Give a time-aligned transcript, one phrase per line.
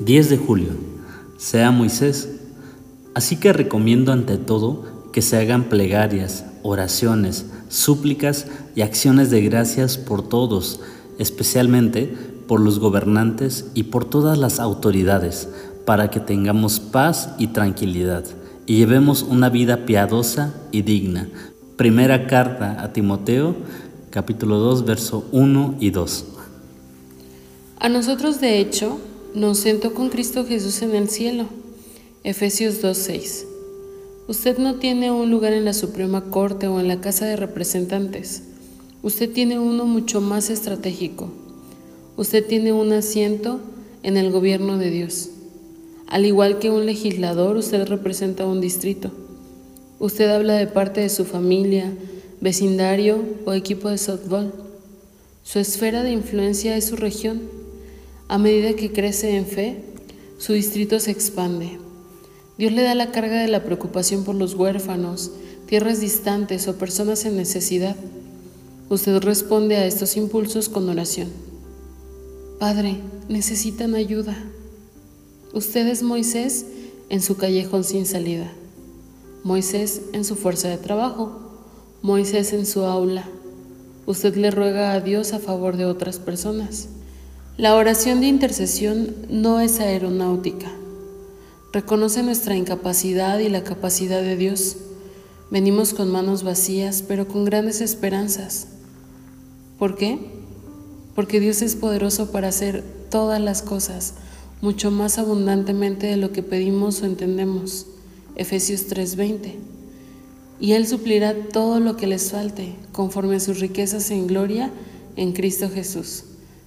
[0.00, 0.70] 10 de julio.
[1.36, 2.28] Sea Moisés.
[3.14, 9.96] Así que recomiendo ante todo que se hagan plegarias, oraciones, súplicas y acciones de gracias
[9.96, 10.80] por todos,
[11.18, 12.14] especialmente
[12.46, 15.48] por los gobernantes y por todas las autoridades,
[15.84, 18.24] para que tengamos paz y tranquilidad
[18.66, 21.28] y llevemos una vida piadosa y digna.
[21.76, 23.54] Primera carta a Timoteo,
[24.10, 26.24] capítulo 2, verso 1 y 2.
[27.78, 28.98] A nosotros, de hecho,
[29.36, 31.44] nos sentó con Cristo Jesús en el cielo.
[32.24, 33.44] Efesios 2.6.
[34.28, 38.44] Usted no tiene un lugar en la Suprema Corte o en la Casa de Representantes.
[39.02, 41.28] Usted tiene uno mucho más estratégico.
[42.16, 43.60] Usted tiene un asiento
[44.02, 45.28] en el gobierno de Dios.
[46.06, 49.10] Al igual que un legislador, usted representa un distrito.
[49.98, 51.92] Usted habla de parte de su familia,
[52.40, 54.54] vecindario o equipo de softball.
[55.44, 57.55] Su esfera de influencia es su región
[58.28, 59.82] a medida que crece en fe,
[60.38, 61.78] su distrito se expande.
[62.58, 65.30] Dios le da la carga de la preocupación por los huérfanos,
[65.66, 67.96] tierras distantes o personas en necesidad.
[68.88, 71.28] Usted responde a estos impulsos con oración.
[72.58, 72.96] Padre,
[73.28, 74.36] necesitan ayuda.
[75.52, 76.66] Usted es Moisés
[77.08, 78.52] en su callejón sin salida,
[79.44, 81.40] Moisés en su fuerza de trabajo,
[82.02, 83.28] Moisés en su aula.
[84.06, 86.88] Usted le ruega a Dios a favor de otras personas.
[87.58, 90.70] La oración de intercesión no es aeronáutica.
[91.72, 94.76] Reconoce nuestra incapacidad y la capacidad de Dios.
[95.50, 98.66] Venimos con manos vacías, pero con grandes esperanzas.
[99.78, 100.18] ¿Por qué?
[101.14, 104.12] Porque Dios es poderoso para hacer todas las cosas,
[104.60, 107.86] mucho más abundantemente de lo que pedimos o entendemos.
[108.34, 109.54] Efesios 3:20.
[110.60, 114.70] Y Él suplirá todo lo que les falte, conforme a sus riquezas en gloria
[115.16, 116.24] en Cristo Jesús.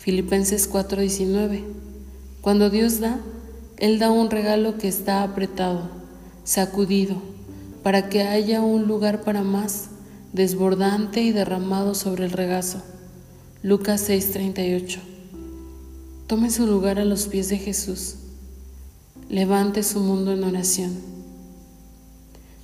[0.00, 1.62] Filipenses 4:19.
[2.40, 3.20] Cuando Dios da,
[3.76, 5.90] Él da un regalo que está apretado,
[6.42, 7.16] sacudido,
[7.82, 9.90] para que haya un lugar para más,
[10.32, 12.80] desbordante y derramado sobre el regazo.
[13.62, 15.00] Lucas 6:38.
[16.26, 18.14] Tome su lugar a los pies de Jesús.
[19.28, 20.94] Levante su mundo en oración.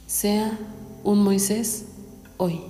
[0.07, 0.59] Sea
[1.05, 1.85] un Moisés
[2.39, 2.63] hoy.